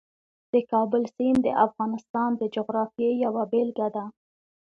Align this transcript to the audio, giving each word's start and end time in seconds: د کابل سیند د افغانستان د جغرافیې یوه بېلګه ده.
د 0.53 0.53
کابل 0.71 1.03
سیند 1.15 1.39
د 1.43 1.47
افغانستان 1.65 2.29
د 2.37 2.41
جغرافیې 2.55 3.11
یوه 3.25 3.43
بېلګه 3.51 3.87
ده. 3.95 4.05